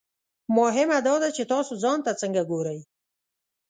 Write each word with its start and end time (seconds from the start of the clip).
مهمه 0.57 0.97
دا 1.07 1.15
ده 1.21 1.29
چې 1.35 1.43
تاسو 1.53 1.73
ځان 1.83 1.99
ته 2.05 2.11
څنګه 2.21 2.41
ګورئ. 2.51 2.79